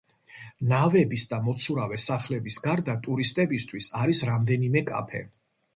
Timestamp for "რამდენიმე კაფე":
4.33-5.29